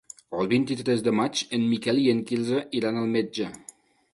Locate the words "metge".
3.17-3.51